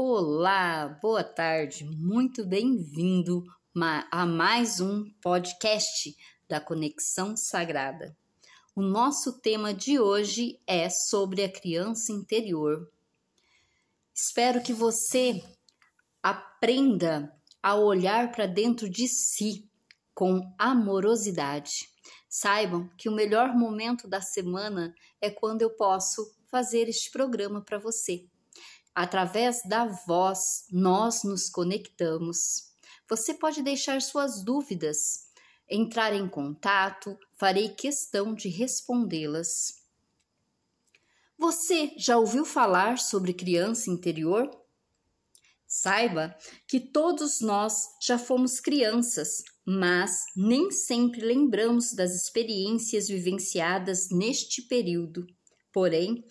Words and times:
Olá, 0.00 0.96
boa 1.02 1.24
tarde, 1.24 1.84
muito 1.84 2.46
bem-vindo 2.46 3.42
a 4.12 4.24
mais 4.24 4.80
um 4.80 5.10
podcast 5.20 6.16
da 6.48 6.60
Conexão 6.60 7.36
Sagrada. 7.36 8.16
O 8.76 8.80
nosso 8.80 9.40
tema 9.40 9.74
de 9.74 9.98
hoje 9.98 10.60
é 10.68 10.88
sobre 10.88 11.42
a 11.42 11.50
criança 11.50 12.12
interior. 12.12 12.88
Espero 14.14 14.62
que 14.62 14.72
você 14.72 15.42
aprenda 16.22 17.36
a 17.60 17.74
olhar 17.74 18.30
para 18.30 18.46
dentro 18.46 18.88
de 18.88 19.08
si 19.08 19.68
com 20.14 20.54
amorosidade. 20.56 21.90
Saibam 22.28 22.88
que 22.96 23.08
o 23.08 23.12
melhor 23.16 23.52
momento 23.52 24.06
da 24.06 24.20
semana 24.20 24.94
é 25.20 25.28
quando 25.28 25.62
eu 25.62 25.70
posso 25.70 26.32
fazer 26.46 26.88
este 26.88 27.10
programa 27.10 27.60
para 27.60 27.80
você 27.80 28.28
Através 29.00 29.62
da 29.62 29.84
voz, 29.84 30.64
nós 30.72 31.22
nos 31.22 31.48
conectamos. 31.48 32.72
Você 33.08 33.32
pode 33.32 33.62
deixar 33.62 34.02
suas 34.02 34.42
dúvidas, 34.42 35.28
entrar 35.70 36.12
em 36.12 36.28
contato, 36.28 37.16
farei 37.36 37.68
questão 37.68 38.34
de 38.34 38.48
respondê-las. 38.48 39.84
Você 41.38 41.92
já 41.96 42.18
ouviu 42.18 42.44
falar 42.44 42.98
sobre 42.98 43.32
criança 43.32 43.88
interior? 43.88 44.50
Saiba 45.64 46.36
que 46.66 46.80
todos 46.80 47.40
nós 47.40 47.90
já 48.02 48.18
fomos 48.18 48.58
crianças, 48.58 49.44
mas 49.64 50.24
nem 50.34 50.72
sempre 50.72 51.20
lembramos 51.20 51.92
das 51.92 52.16
experiências 52.16 53.06
vivenciadas 53.06 54.10
neste 54.10 54.60
período. 54.62 55.24
Porém, 55.72 56.24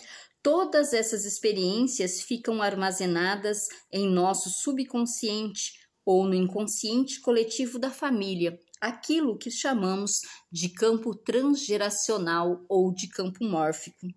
Todas 0.47 0.93
essas 0.93 1.25
experiências 1.25 2.21
ficam 2.21 2.61
armazenadas 2.61 3.67
em 3.91 4.09
nosso 4.09 4.49
subconsciente 4.49 5.73
ou 6.05 6.25
no 6.25 6.33
inconsciente 6.33 7.19
coletivo 7.19 7.77
da 7.77 7.91
família, 7.91 8.57
aquilo 8.79 9.37
que 9.37 9.51
chamamos 9.51 10.21
de 10.49 10.69
campo 10.69 11.13
transgeracional 11.13 12.63
ou 12.69 12.93
de 12.93 13.09
campo 13.09 13.43
mórfico. 13.43 14.07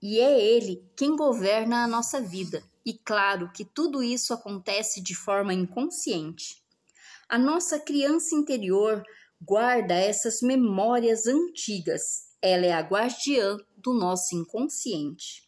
E 0.00 0.18
é 0.18 0.42
ele 0.42 0.82
quem 0.96 1.14
governa 1.14 1.84
a 1.84 1.86
nossa 1.86 2.22
vida. 2.22 2.64
E 2.82 2.94
claro 2.94 3.52
que 3.52 3.66
tudo 3.66 4.02
isso 4.02 4.32
acontece 4.32 5.02
de 5.02 5.14
forma 5.14 5.52
inconsciente. 5.52 6.64
A 7.28 7.38
nossa 7.38 7.78
criança 7.78 8.34
interior 8.34 9.02
guarda 9.38 9.92
essas 9.92 10.40
memórias 10.40 11.26
antigas. 11.26 12.32
Ela 12.40 12.64
é 12.64 12.72
a 12.72 12.80
guardiã 12.80 13.58
do 13.84 13.92
nosso 13.92 14.34
inconsciente. 14.34 15.46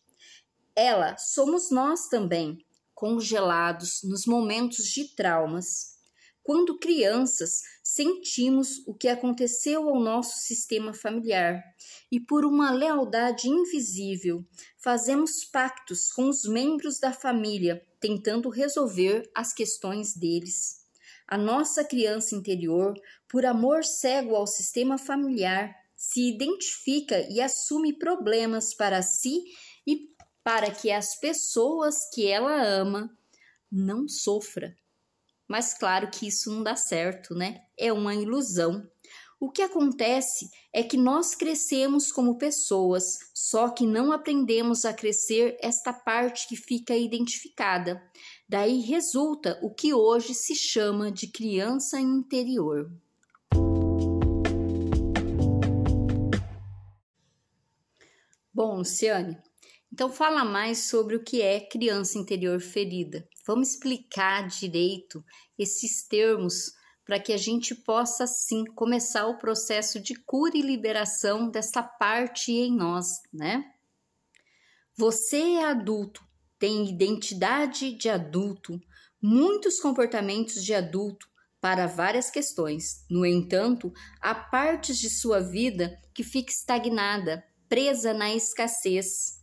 Ela 0.77 1.17
somos 1.17 1.71
nós 1.71 2.07
também, 2.07 2.59
congelados 2.95 4.03
nos 4.05 4.27
momentos 4.27 4.85
de 4.87 5.09
traumas. 5.17 5.97
Quando 6.43 6.79
crianças, 6.79 7.63
sentimos 7.83 8.87
o 8.87 8.95
que 8.95 9.09
aconteceu 9.09 9.89
ao 9.89 9.99
nosso 9.99 10.39
sistema 10.39 10.93
familiar 10.93 11.63
e, 12.13 12.21
por 12.21 12.45
uma 12.45 12.71
lealdade 12.71 13.49
invisível, 13.49 14.45
fazemos 14.77 15.45
pactos 15.45 16.13
com 16.13 16.29
os 16.29 16.45
membros 16.45 17.01
da 17.01 17.13
família, 17.13 17.85
tentando 17.99 18.49
resolver 18.49 19.29
as 19.35 19.53
questões 19.53 20.15
deles. 20.15 20.85
A 21.27 21.37
nossa 21.37 21.83
criança 21.83 22.37
interior, 22.37 22.95
por 23.29 23.45
amor 23.45 23.83
cego 23.83 24.37
ao 24.37 24.47
sistema 24.47 24.97
familiar, 24.97 25.75
se 26.17 26.31
identifica 26.31 27.21
e 27.29 27.43
assume 27.43 27.93
problemas 27.93 28.73
para 28.73 29.03
si 29.03 29.45
e 29.87 30.09
para 30.43 30.71
que 30.71 30.91
as 30.91 31.21
pessoas 31.21 32.09
que 32.11 32.27
ela 32.27 32.63
ama 32.63 33.15
não 33.71 34.09
sofra. 34.09 34.75
Mas 35.47 35.75
claro 35.75 36.11
que 36.11 36.27
isso 36.27 36.51
não 36.51 36.63
dá 36.63 36.75
certo, 36.75 37.35
né? 37.35 37.61
É 37.79 37.93
uma 37.93 38.15
ilusão. 38.15 38.91
O 39.39 39.51
que 39.51 39.61
acontece 39.61 40.49
é 40.73 40.83
que 40.83 40.97
nós 40.97 41.35
crescemos 41.35 42.11
como 42.11 42.39
pessoas, 42.39 43.19
só 43.35 43.69
que 43.69 43.87
não 43.87 44.11
aprendemos 44.11 44.87
a 44.87 44.95
crescer 44.95 45.59
esta 45.61 45.93
parte 45.93 46.49
que 46.49 46.57
fica 46.57 46.97
identificada. 46.97 48.03
Daí 48.49 48.81
resulta 48.81 49.61
o 49.63 49.69
que 49.69 49.93
hoje 49.93 50.33
se 50.33 50.55
chama 50.55 51.13
de 51.13 51.27
criança 51.27 52.01
interior. 52.01 52.91
Bom, 58.57 58.77
Luciane, 58.77 59.37
então 59.93 60.11
fala 60.11 60.43
mais 60.43 60.89
sobre 60.89 61.15
o 61.15 61.23
que 61.23 61.43
é 61.43 61.61
criança 61.61 62.17
interior 62.17 62.59
ferida. 62.59 63.29
Vamos 63.47 63.73
explicar 63.73 64.49
direito 64.49 65.23
esses 65.59 66.09
termos 66.09 66.73
para 67.05 67.21
que 67.21 67.35
a 67.35 67.37
gente 67.37 67.75
possa 67.75 68.27
sim 68.27 68.65
começar 68.75 69.27
o 69.27 69.37
processo 69.37 70.01
de 70.01 70.15
cura 70.15 70.57
e 70.57 70.63
liberação 70.63 71.51
dessa 71.51 71.83
parte 71.83 72.51
em 72.51 72.75
nós, 72.75 73.21
né? 73.31 73.63
Você 74.97 75.37
é 75.37 75.67
adulto, 75.67 76.25
tem 76.59 76.89
identidade 76.89 77.93
de 77.93 78.09
adulto, 78.09 78.81
muitos 79.21 79.79
comportamentos 79.79 80.65
de 80.65 80.73
adulto 80.73 81.29
para 81.61 81.87
várias 81.87 82.31
questões. 82.31 83.05
No 83.11 83.27
entanto, 83.27 83.93
há 84.19 84.35
partes 84.35 84.97
de 84.97 85.11
sua 85.11 85.41
vida 85.41 85.95
que 86.15 86.25
fica 86.25 86.51
estagnada, 86.51 87.45
presa 87.69 88.13
na 88.13 88.35
escassez. 88.35 89.43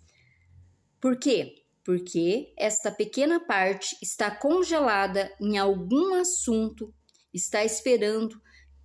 Por 0.99 1.17
quê? 1.17 1.55
Porque 1.83 2.53
esta 2.57 2.91
pequena 2.91 3.39
parte 3.39 3.97
está 4.01 4.31
congelada 4.31 5.33
em 5.39 5.57
algum 5.57 6.13
assunto, 6.15 6.93
está 7.33 7.63
esperando 7.63 8.41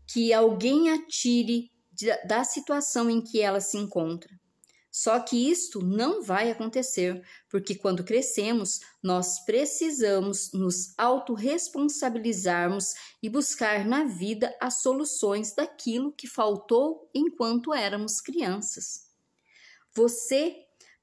que 0.07 0.33
alguém 0.33 0.91
a 0.91 1.07
tire 1.07 1.71
da 2.27 2.45
situação 2.45 3.11
em 3.11 3.23
que 3.23 3.41
ela 3.41 3.61
se 3.61 3.77
encontra. 3.77 4.31
Só 4.91 5.21
que 5.21 5.49
isto 5.49 5.81
não 5.81 6.23
vai 6.23 6.51
acontecer, 6.51 7.23
porque 7.49 7.77
quando 7.77 8.03
crescemos, 8.03 8.81
nós 9.01 9.45
precisamos 9.45 10.51
nos 10.53 10.93
autorresponsabilizarmos 10.99 12.95
e 13.23 13.29
buscar 13.29 13.85
na 13.85 14.03
vida 14.05 14.53
as 14.61 14.81
soluções 14.81 15.55
daquilo 15.55 16.13
que 16.13 16.27
faltou 16.27 17.09
enquanto 17.15 17.73
éramos 17.73 18.21
crianças. 18.21 19.08
Você 19.99 20.55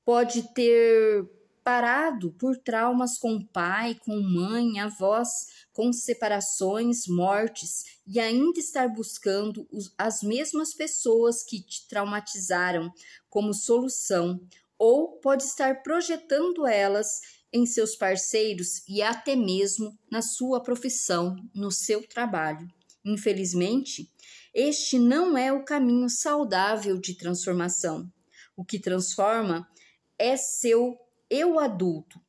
pode 0.06 0.54
ter 0.54 1.30
parado 1.62 2.32
por 2.32 2.56
traumas 2.56 3.18
com 3.18 3.46
pai, 3.46 3.94
com 4.06 4.18
mãe, 4.22 4.80
avós, 4.80 5.48
com 5.74 5.92
separações, 5.92 7.06
mortes 7.06 7.84
e 8.08 8.22
ainda 8.22 8.58
estar 8.58 8.88
buscando 8.88 9.68
as 9.98 10.24
mesmas 10.24 10.74
pessoas 10.74 11.44
que 11.44 11.62
te 11.62 11.86
traumatizaram 11.90 12.90
como 13.30 13.54
solução, 13.54 14.40
ou 14.80 15.20
pode 15.20 15.44
estar 15.44 15.84
projetando 15.84 16.66
elas 16.66 17.20
em 17.52 17.66
seus 17.66 17.98
parceiros 17.98 18.82
e 18.88 19.02
até 19.02 19.36
mesmo 19.36 20.00
na 20.10 20.22
sua 20.22 20.64
profissão, 20.64 21.36
no 21.54 21.70
seu 21.70 22.08
trabalho. 22.08 22.66
Infelizmente, 23.04 24.10
este 24.54 24.98
não 24.98 25.38
é 25.38 25.52
o 25.52 25.66
caminho 25.66 26.10
saudável 26.10 26.98
de 26.98 27.14
transformação. 27.18 28.10
O 28.56 28.64
que 28.64 28.80
transforma 28.80 29.70
é 30.18 30.38
seu 30.38 30.98
eu 31.30 31.60
adulto, 31.60 32.22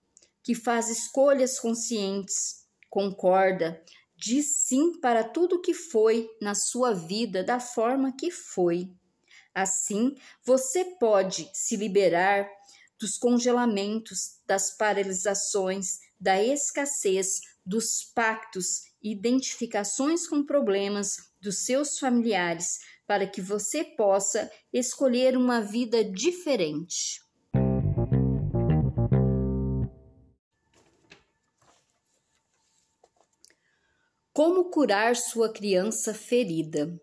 que 0.43 0.55
faz 0.55 0.89
escolhas 0.89 1.59
conscientes, 1.59 2.67
concorda, 2.89 3.83
diz 4.17 4.47
sim 4.57 4.99
para 5.01 5.23
tudo 5.23 5.61
que 5.61 5.75
foi 5.75 6.29
na 6.41 6.55
sua 6.55 6.93
vida 6.93 7.45
da 7.45 7.61
forma 7.61 8.17
que 8.17 8.31
foi. 8.31 8.91
Assim, 9.55 10.15
você 10.45 10.85
pode 10.99 11.51
se 11.53 11.77
liberar 11.77 12.49
dos 12.99 13.19
congelamentos, 13.19 14.41
das 14.47 14.71
paralisações, 14.71 16.01
da 16.19 16.43
escassez, 16.43 17.41
dos 17.65 18.05
pactos, 18.05 18.85
identificações 19.03 20.27
com 20.27 20.45
problemas 20.45 21.31
dos 21.41 21.59
seus 21.59 21.99
familiares, 21.99 22.81
para 23.07 23.27
que 23.27 23.41
você 23.41 23.85
possa 23.85 24.51
escolher 24.73 25.37
uma 25.37 25.61
vida 25.61 26.05
diferente. 26.05 27.21
Como 34.33 34.71
curar 34.71 35.17
sua 35.17 35.51
criança 35.51 36.13
ferida? 36.13 37.01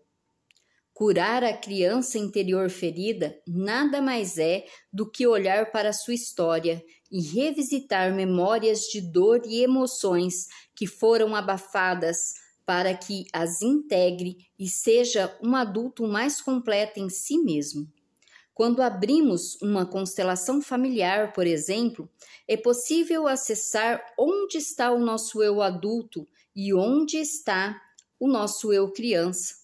Curar 0.92 1.42
a 1.42 1.52
criança 1.52 2.16
interior 2.16 2.70
ferida 2.70 3.36
nada 3.44 4.00
mais 4.00 4.38
é 4.38 4.64
do 4.92 5.10
que 5.10 5.26
olhar 5.26 5.72
para 5.72 5.92
sua 5.92 6.14
história 6.14 6.80
e 7.10 7.20
revisitar 7.20 8.14
memórias 8.14 8.82
de 8.82 9.00
dor 9.00 9.42
e 9.44 9.64
emoções 9.64 10.46
que 10.76 10.86
foram 10.86 11.34
abafadas 11.34 12.43
para 12.66 12.94
que 12.94 13.26
as 13.32 13.62
integre 13.62 14.46
e 14.58 14.68
seja 14.68 15.36
um 15.42 15.54
adulto 15.54 16.06
mais 16.06 16.40
completo 16.40 16.98
em 16.98 17.08
si 17.08 17.38
mesmo. 17.38 17.86
Quando 18.54 18.80
abrimos 18.80 19.60
uma 19.60 19.84
constelação 19.84 20.62
familiar, 20.62 21.32
por 21.32 21.46
exemplo, 21.46 22.08
é 22.46 22.56
possível 22.56 23.26
acessar 23.26 24.04
onde 24.16 24.58
está 24.58 24.92
o 24.92 25.00
nosso 25.00 25.42
eu 25.42 25.60
adulto 25.60 26.26
e 26.54 26.72
onde 26.72 27.16
está 27.16 27.80
o 28.18 28.28
nosso 28.28 28.72
eu 28.72 28.92
criança. 28.92 29.56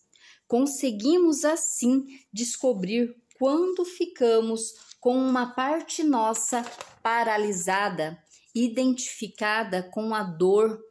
Conseguimos 0.49 1.45
assim 1.45 2.05
descobrir 2.33 3.17
quando 3.39 3.85
ficamos 3.85 4.75
com 4.99 5.17
uma 5.17 5.55
parte 5.55 6.03
nossa 6.03 6.65
paralisada, 7.01 8.21
identificada 8.53 9.85
com 9.85 10.13
a 10.13 10.25
dor 10.25 10.83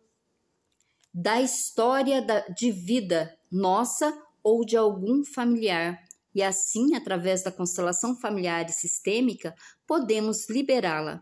da 1.21 1.42
história 1.42 2.25
de 2.56 2.71
vida 2.71 3.38
nossa 3.51 4.18
ou 4.42 4.63
de 4.63 4.77
algum 4.77 5.25
familiar 5.25 6.01
e 6.33 6.42
assim, 6.42 6.95
através 6.95 7.44
da 7.44 7.51
constelação 7.51 8.16
familiar 8.16 8.66
e 8.69 8.71
sistêmica, 8.71 9.54
podemos 9.86 10.48
liberá-la. 10.48 11.21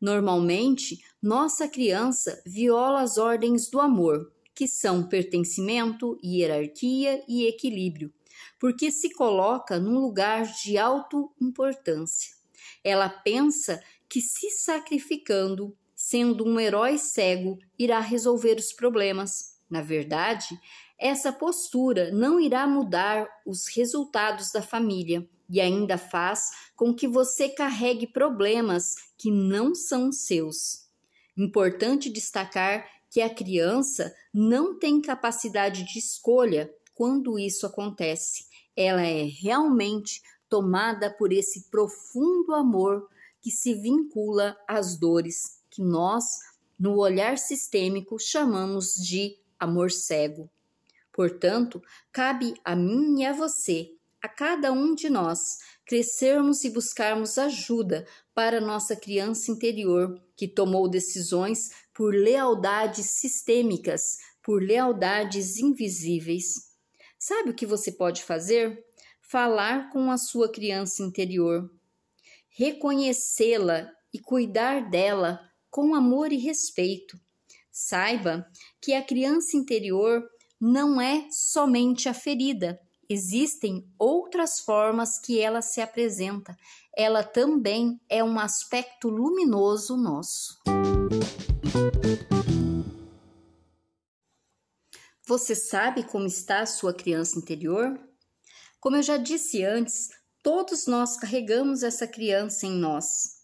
Normalmente, 0.00 1.04
nossa 1.20 1.66
criança 1.66 2.40
viola 2.46 3.00
as 3.00 3.18
ordens 3.18 3.68
do 3.68 3.80
amor, 3.80 4.32
que 4.54 4.68
são 4.68 5.08
pertencimento, 5.08 6.16
hierarquia 6.22 7.20
e 7.26 7.48
equilíbrio, 7.48 8.14
porque 8.60 8.92
se 8.92 9.10
coloca 9.10 9.80
num 9.80 9.98
lugar 9.98 10.44
de 10.62 10.78
autoimportância. 10.78 12.32
Ela 12.84 13.08
pensa 13.08 13.82
que 14.08 14.20
se 14.20 14.50
sacrificando, 14.50 15.76
sendo 16.08 16.46
um 16.46 16.60
herói 16.60 16.98
cego, 16.98 17.58
irá 17.76 17.98
resolver 17.98 18.58
os 18.60 18.72
problemas. 18.72 19.56
Na 19.68 19.82
verdade, 19.82 20.46
essa 20.96 21.32
postura 21.32 22.12
não 22.12 22.38
irá 22.38 22.64
mudar 22.64 23.28
os 23.44 23.66
resultados 23.66 24.52
da 24.52 24.62
família 24.62 25.28
e 25.50 25.60
ainda 25.60 25.98
faz 25.98 26.50
com 26.76 26.94
que 26.94 27.08
você 27.08 27.48
carregue 27.48 28.06
problemas 28.06 28.94
que 29.18 29.32
não 29.32 29.74
são 29.74 30.12
seus. 30.12 30.86
Importante 31.36 32.08
destacar 32.08 32.88
que 33.10 33.20
a 33.20 33.28
criança 33.28 34.14
não 34.32 34.78
tem 34.78 35.02
capacidade 35.02 35.82
de 35.92 35.98
escolha 35.98 36.72
quando 36.94 37.36
isso 37.36 37.66
acontece. 37.66 38.44
Ela 38.76 39.02
é 39.02 39.24
realmente 39.24 40.22
tomada 40.48 41.10
por 41.10 41.32
esse 41.32 41.68
profundo 41.68 42.54
amor 42.54 43.08
que 43.46 43.50
se 43.52 43.74
vincula 43.74 44.58
às 44.66 44.96
dores 44.96 45.62
que 45.70 45.80
nós, 45.80 46.24
no 46.76 46.96
olhar 46.96 47.38
sistêmico, 47.38 48.18
chamamos 48.18 48.94
de 48.94 49.38
amor 49.56 49.92
cego. 49.92 50.50
Portanto, 51.12 51.80
cabe 52.10 52.54
a 52.64 52.74
mim 52.74 53.20
e 53.20 53.24
a 53.24 53.32
você, 53.32 53.92
a 54.20 54.28
cada 54.28 54.72
um 54.72 54.96
de 54.96 55.08
nós, 55.08 55.58
crescermos 55.84 56.64
e 56.64 56.70
buscarmos 56.70 57.38
ajuda 57.38 58.04
para 58.34 58.60
nossa 58.60 58.96
criança 58.96 59.52
interior, 59.52 60.20
que 60.34 60.48
tomou 60.48 60.88
decisões 60.88 61.70
por 61.94 62.12
lealdades 62.12 63.12
sistêmicas, 63.12 64.18
por 64.42 64.60
lealdades 64.60 65.60
invisíveis. 65.60 66.72
Sabe 67.16 67.50
o 67.50 67.54
que 67.54 67.64
você 67.64 67.92
pode 67.92 68.24
fazer? 68.24 68.84
Falar 69.20 69.92
com 69.92 70.10
a 70.10 70.18
sua 70.18 70.50
criança 70.50 71.00
interior, 71.00 71.70
reconhecê-la 72.56 73.92
e 74.12 74.18
cuidar 74.18 74.88
dela 74.88 75.38
com 75.70 75.94
amor 75.94 76.32
e 76.32 76.38
respeito. 76.38 77.20
Saiba 77.70 78.46
que 78.80 78.94
a 78.94 79.02
criança 79.02 79.58
interior 79.58 80.26
não 80.58 80.98
é 80.98 81.28
somente 81.30 82.08
a 82.08 82.14
ferida. 82.14 82.80
Existem 83.10 83.86
outras 83.98 84.58
formas 84.58 85.18
que 85.18 85.38
ela 85.38 85.60
se 85.60 85.82
apresenta. 85.82 86.56
Ela 86.96 87.22
também 87.22 88.00
é 88.08 88.24
um 88.24 88.38
aspecto 88.38 89.10
luminoso 89.10 89.94
nosso. 89.94 90.58
Você 95.26 95.54
sabe 95.54 96.04
como 96.04 96.24
está 96.24 96.60
a 96.60 96.66
sua 96.66 96.94
criança 96.94 97.38
interior? 97.38 98.00
Como 98.80 98.96
eu 98.96 99.02
já 99.02 99.18
disse 99.18 99.62
antes, 99.62 100.08
todos 100.46 100.86
nós 100.86 101.16
carregamos 101.16 101.82
essa 101.82 102.06
criança 102.06 102.66
em 102.66 102.78
nós. 102.78 103.42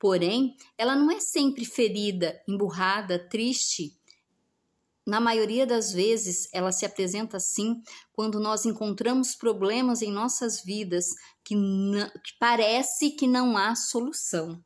Porém, 0.00 0.56
ela 0.76 0.96
não 0.96 1.08
é 1.08 1.20
sempre 1.20 1.64
ferida, 1.64 2.42
emburrada, 2.48 3.20
triste 3.28 3.96
na 5.06 5.20
maioria 5.20 5.66
das 5.66 5.92
vezes, 5.92 6.48
ela 6.52 6.70
se 6.70 6.84
apresenta 6.84 7.36
assim 7.36 7.82
quando 8.12 8.38
nós 8.38 8.64
encontramos 8.64 9.34
problemas 9.34 10.02
em 10.02 10.12
nossas 10.12 10.62
vidas 10.62 11.06
que, 11.42 11.54
que 11.54 12.32
parece 12.38 13.10
que 13.10 13.26
não 13.26 13.56
há 13.56 13.74
solução, 13.74 14.62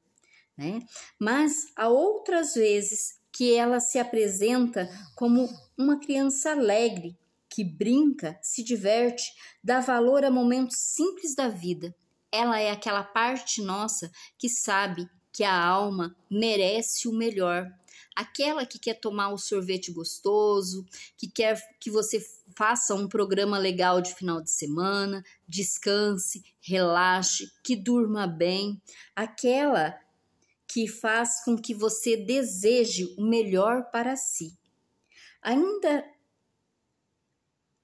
né? 0.57 0.81
Mas 1.19 1.67
há 1.77 1.89
outras 1.89 2.55
vezes 2.55 3.19
que 3.33 3.55
ela 3.55 3.81
se 3.81 3.99
apresenta 3.99 4.89
como 5.17 5.49
uma 5.79 5.99
criança 5.99 6.51
alegre, 6.51 7.17
que 7.55 7.63
brinca, 7.63 8.39
se 8.43 8.65
diverte, 8.65 9.33
dá 9.63 9.81
valor 9.81 10.25
a 10.25 10.31
momentos 10.31 10.77
simples 10.79 11.35
da 11.35 11.49
vida. 11.49 11.95
Ela 12.33 12.59
é 12.59 12.71
aquela 12.71 13.05
parte 13.05 13.63
nossa 13.63 14.11
que 14.37 14.49
sabe 14.49 15.09
que 15.33 15.45
a 15.45 15.57
alma 15.57 16.17
merece 16.31 17.07
o 17.07 17.13
melhor 17.13 17.71
aquela 18.15 18.65
que 18.65 18.79
quer 18.79 18.95
tomar 18.95 19.31
o 19.31 19.39
sorvete 19.39 19.91
gostoso, 19.91 20.87
que 21.17 21.29
quer 21.29 21.61
que 21.81 21.91
você 21.91 22.25
faça 22.57 22.95
um 22.95 23.09
programa 23.09 23.59
legal 23.59 24.01
de 24.01 24.15
final 24.15 24.41
de 24.41 24.51
semana, 24.51 25.25
descanse, 25.49 26.45
relaxe, 26.61 27.51
que 27.63 27.75
durma 27.75 28.27
bem, 28.27 28.81
aquela 29.17 29.99
que 30.69 30.87
faz 30.87 31.45
com 31.45 31.57
que 31.57 31.75
você 31.75 32.17
deseje 32.17 33.15
o 33.19 33.23
melhor 33.23 33.91
para 33.91 34.17
si. 34.17 34.57
Ainda 35.43 36.05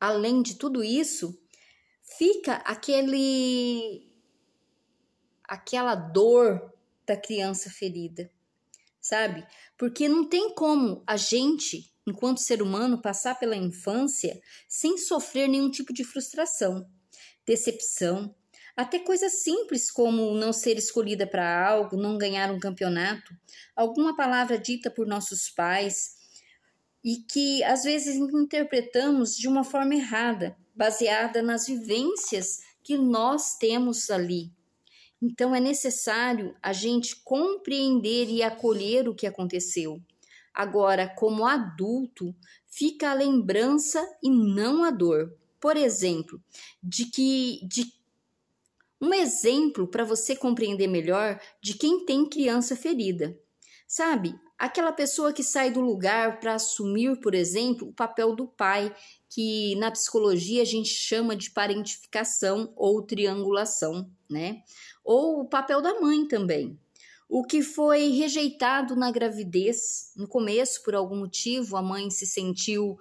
além 0.00 0.42
de 0.42 0.56
tudo 0.56 0.82
isso, 0.82 1.38
fica 2.02 2.54
aquele 2.64 4.10
aquela 5.44 5.94
dor 5.94 6.72
da 7.06 7.16
criança 7.16 7.68
ferida 7.70 8.30
sabe? 9.00 9.46
Porque 9.78 10.08
não 10.08 10.28
tem 10.28 10.54
como 10.54 11.02
a 11.06 11.16
gente, 11.16 11.92
enquanto 12.06 12.38
ser 12.38 12.62
humano, 12.62 13.00
passar 13.00 13.38
pela 13.38 13.56
infância 13.56 14.40
sem 14.68 14.98
sofrer 14.98 15.48
nenhum 15.48 15.70
tipo 15.70 15.92
de 15.92 16.04
frustração, 16.04 16.86
decepção, 17.46 18.34
até 18.76 18.98
coisas 18.98 19.42
simples 19.42 19.90
como 19.90 20.34
não 20.34 20.52
ser 20.52 20.76
escolhida 20.76 21.26
para 21.26 21.66
algo, 21.66 21.96
não 21.96 22.16
ganhar 22.16 22.50
um 22.52 22.58
campeonato, 22.60 23.34
alguma 23.74 24.14
palavra 24.14 24.58
dita 24.58 24.90
por 24.90 25.06
nossos 25.06 25.50
pais 25.50 26.19
e 27.04 27.16
que 27.16 27.62
às 27.64 27.82
vezes 27.82 28.16
interpretamos 28.16 29.36
de 29.36 29.48
uma 29.48 29.64
forma 29.64 29.94
errada, 29.94 30.56
baseada 30.74 31.42
nas 31.42 31.66
vivências 31.66 32.60
que 32.82 32.96
nós 32.96 33.56
temos 33.56 34.10
ali, 34.10 34.50
então 35.22 35.54
é 35.54 35.60
necessário 35.60 36.56
a 36.62 36.72
gente 36.72 37.16
compreender 37.16 38.28
e 38.30 38.42
acolher 38.42 39.08
o 39.08 39.14
que 39.14 39.26
aconteceu. 39.26 40.00
Agora, 40.54 41.08
como 41.08 41.46
adulto, 41.46 42.34
fica 42.66 43.10
a 43.10 43.14
lembrança 43.14 44.02
e 44.22 44.30
não 44.30 44.82
a 44.82 44.90
dor. 44.90 45.36
Por 45.60 45.76
exemplo, 45.76 46.42
de 46.82 47.04
que 47.04 47.60
de 47.64 47.92
um 49.00 49.12
exemplo 49.12 49.86
para 49.86 50.04
você 50.04 50.34
compreender 50.34 50.86
melhor 50.86 51.40
de 51.62 51.74
quem 51.74 52.04
tem 52.04 52.28
criança 52.28 52.74
ferida. 52.74 53.38
Sabe, 53.92 54.38
aquela 54.56 54.92
pessoa 54.92 55.32
que 55.32 55.42
sai 55.42 55.72
do 55.72 55.80
lugar 55.80 56.38
para 56.38 56.54
assumir, 56.54 57.18
por 57.18 57.34
exemplo, 57.34 57.88
o 57.88 57.92
papel 57.92 58.36
do 58.36 58.46
pai, 58.46 58.94
que 59.28 59.74
na 59.80 59.90
psicologia 59.90 60.62
a 60.62 60.64
gente 60.64 60.90
chama 60.90 61.34
de 61.34 61.50
parentificação 61.50 62.72
ou 62.76 63.02
triangulação, 63.02 64.08
né? 64.30 64.62
ou 65.02 65.40
o 65.40 65.48
papel 65.48 65.82
da 65.82 66.00
mãe 66.00 66.24
também. 66.28 66.78
O 67.28 67.42
que 67.42 67.64
foi 67.64 68.10
rejeitado 68.10 68.94
na 68.94 69.10
gravidez, 69.10 70.12
no 70.16 70.28
começo, 70.28 70.84
por 70.84 70.94
algum 70.94 71.16
motivo, 71.16 71.76
a 71.76 71.82
mãe 71.82 72.08
se 72.10 72.26
sentiu 72.26 72.96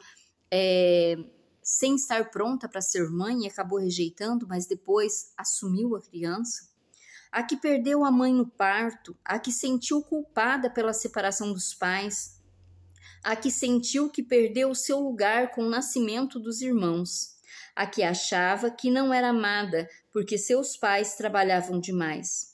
é, 0.50 1.16
sem 1.62 1.94
estar 1.98 2.32
pronta 2.32 2.68
para 2.68 2.82
ser 2.82 3.08
mãe 3.12 3.44
e 3.44 3.48
acabou 3.48 3.78
rejeitando, 3.78 4.48
mas 4.48 4.66
depois 4.66 5.34
assumiu 5.38 5.96
a 5.96 6.02
criança. 6.02 6.69
A 7.32 7.44
que 7.44 7.58
perdeu 7.58 8.04
a 8.04 8.12
mãe 8.12 8.34
no 8.34 8.48
parto, 8.48 9.16
a 9.24 9.38
que 9.38 9.52
sentiu 9.52 10.02
culpada 10.02 10.70
pela 10.70 10.94
separação 10.94 11.54
dos 11.54 11.74
pais, 11.74 12.42
a 13.24 13.36
que 13.36 13.52
sentiu 13.52 14.10
que 14.10 14.24
perdeu 14.24 14.72
o 14.72 14.76
seu 14.76 15.00
lugar 15.00 15.52
com 15.52 15.62
o 15.62 15.70
nascimento 15.70 16.40
dos 16.40 16.62
irmãos 16.62 17.40
a 17.80 17.88
que 17.88 18.04
achava 18.04 18.70
que 18.70 18.92
não 18.92 19.14
era 19.14 19.30
amada 19.30 19.90
porque 20.12 20.38
seus 20.38 20.76
pais 20.76 21.16
trabalhavam 21.16 21.80
demais. 21.80 22.54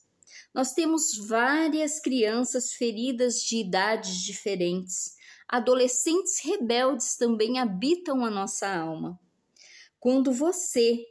Nós 0.54 0.72
temos 0.72 1.18
várias 1.28 2.00
crianças 2.00 2.74
feridas 2.74 3.42
de 3.42 3.58
idades 3.58 4.22
diferentes. 4.22 5.16
Adolescentes 5.48 6.40
rebeldes 6.44 7.18
também 7.18 7.58
habitam 7.58 8.24
a 8.24 8.30
nossa 8.30 8.68
alma. 8.68 9.20
Quando 10.00 10.32
você 10.32 11.04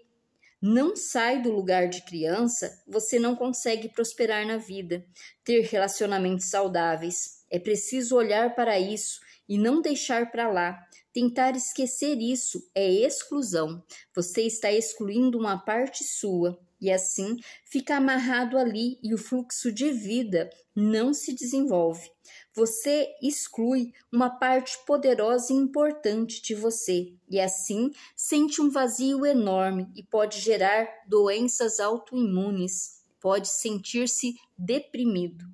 não 0.67 0.97
sai 0.97 1.43
do 1.43 1.53
lugar 1.53 1.91
de 1.91 2.01
criança, 2.07 2.83
você 2.89 3.19
não 3.19 3.37
consegue 3.37 3.87
prosperar 3.91 4.47
na 4.47 4.57
vida, 4.57 5.05
ter 5.45 5.61
relacionamentos 5.61 6.49
saudáveis. 6.49 7.45
É 7.51 7.59
preciso 7.59 8.17
olhar 8.17 8.55
para 8.55 8.81
isso 8.81 9.21
e 9.47 9.59
não 9.59 9.83
deixar 9.83 10.31
para 10.31 10.51
lá. 10.51 10.83
Tentar 11.13 11.55
esquecer 11.55 12.17
isso 12.19 12.67
é 12.75 12.91
exclusão. 12.91 13.85
Você 14.15 14.41
está 14.47 14.73
excluindo 14.73 15.39
uma 15.39 15.59
parte 15.59 16.03
sua 16.03 16.59
e 16.81 16.91
assim 16.91 17.37
fica 17.67 17.97
amarrado 17.97 18.57
ali 18.57 18.99
e 19.03 19.13
o 19.13 19.19
fluxo 19.19 19.71
de 19.71 19.93
vida 19.93 20.49
não 20.75 21.13
se 21.13 21.35
desenvolve. 21.35 22.11
Você 22.55 23.09
exclui 23.21 23.93
uma 24.13 24.31
parte 24.31 24.79
poderosa 24.87 25.53
e 25.53 25.57
importante 25.57 26.41
de 26.41 26.55
você 26.55 27.13
e 27.29 27.41
assim 27.41 27.91
sente 28.15 28.63
um 28.63 28.71
vazio 28.71 29.27
enorme 29.27 29.91
e 29.97 30.05
pode 30.05 30.41
gerar 30.41 30.89
doenças 31.09 31.81
autoimunes, 31.81 33.03
pode 33.21 33.49
sentir-se 33.49 34.37
deprimido. 34.57 35.45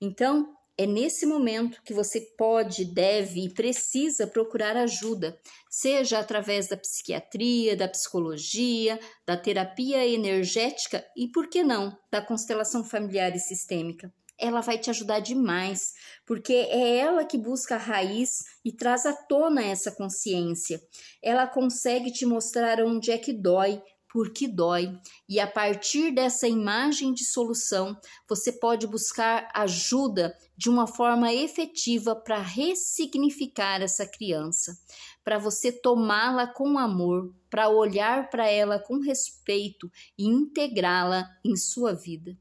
Então, 0.00 0.56
é 0.78 0.86
nesse 0.86 1.26
momento 1.26 1.82
que 1.82 1.92
você 1.92 2.20
pode, 2.20 2.84
deve 2.84 3.44
e 3.44 3.52
precisa 3.52 4.28
procurar 4.28 4.76
ajuda, 4.76 5.38
seja 5.68 6.20
através 6.20 6.68
da 6.68 6.76
psiquiatria, 6.76 7.76
da 7.76 7.88
psicologia, 7.88 8.98
da 9.26 9.36
terapia 9.36 10.06
energética 10.06 11.04
e, 11.16 11.26
por 11.26 11.48
que 11.48 11.64
não, 11.64 11.98
da 12.10 12.22
constelação 12.22 12.84
familiar 12.84 13.34
e 13.34 13.40
sistêmica. 13.40 14.10
Ela 14.38 14.60
vai 14.60 14.78
te 14.78 14.90
ajudar 14.90 15.20
demais, 15.20 15.94
porque 16.24 16.52
é 16.52 16.96
ela 16.98 17.24
que 17.24 17.36
busca 17.36 17.74
a 17.74 17.78
raiz 17.78 18.44
e 18.64 18.72
traz 18.72 19.04
à 19.04 19.12
tona 19.12 19.64
essa 19.64 19.90
consciência. 19.90 20.80
Ela 21.22 21.46
consegue 21.46 22.12
te 22.12 22.24
mostrar 22.24 22.80
onde 22.80 23.10
é 23.10 23.18
que 23.18 23.32
dói, 23.32 23.82
porque 24.10 24.48
dói. 24.48 24.98
E 25.28 25.38
a 25.38 25.46
partir 25.46 26.10
dessa 26.10 26.48
imagem 26.48 27.12
de 27.12 27.24
solução, 27.24 27.96
você 28.28 28.50
pode 28.50 28.86
buscar 28.86 29.48
ajuda 29.54 30.36
de 30.56 30.68
uma 30.68 30.86
forma 30.86 31.32
efetiva 31.32 32.16
para 32.16 32.38
ressignificar 32.40 33.82
essa 33.82 34.06
criança, 34.06 34.76
para 35.22 35.38
você 35.38 35.70
tomá-la 35.70 36.46
com 36.46 36.78
amor, 36.78 37.34
para 37.50 37.68
olhar 37.68 38.30
para 38.30 38.48
ela 38.48 38.78
com 38.78 38.98
respeito 38.98 39.90
e 40.16 40.26
integrá-la 40.26 41.28
em 41.44 41.56
sua 41.56 41.94
vida. 41.94 42.36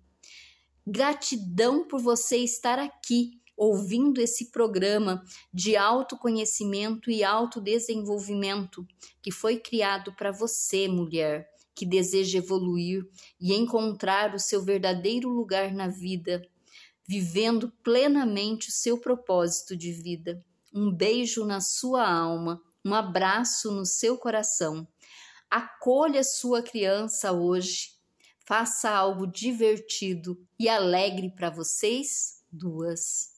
Gratidão 0.89 1.85
por 1.85 2.01
você 2.01 2.37
estar 2.37 2.79
aqui 2.79 3.41
ouvindo 3.57 4.21
esse 4.21 4.51
programa 4.51 5.21
de 5.53 5.75
autoconhecimento 5.75 7.11
e 7.11 7.25
autodesenvolvimento 7.25 8.87
que 9.21 9.29
foi 9.29 9.59
criado 9.59 10.13
para 10.13 10.31
você, 10.31 10.87
mulher 10.87 11.45
que 11.75 11.85
deseja 11.85 12.39
evoluir 12.39 13.03
e 13.39 13.53
encontrar 13.53 14.33
o 14.33 14.39
seu 14.39 14.63
verdadeiro 14.63 15.29
lugar 15.29 15.71
na 15.71 15.87
vida, 15.87 16.41
vivendo 17.07 17.71
plenamente 17.83 18.69
o 18.69 18.71
seu 18.71 18.97
propósito 18.97 19.77
de 19.77 19.91
vida. 19.91 20.43
Um 20.73 20.91
beijo 20.91 21.45
na 21.45 21.61
sua 21.61 22.09
alma, 22.09 22.59
um 22.83 22.95
abraço 22.95 23.71
no 23.71 23.85
seu 23.85 24.17
coração. 24.17 24.87
Acolha 25.51 26.23
sua 26.23 26.63
criança 26.63 27.31
hoje, 27.31 27.96
faça 28.47 28.89
algo 28.89 29.27
divertido 29.27 30.41
e 30.57 30.69
alegre 30.69 31.29
para 31.29 31.49
vocês 31.49 32.41
duas. 32.49 33.36